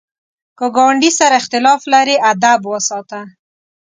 [0.57, 3.21] که ګاونډي سره اختلاف لرې، ادب وساته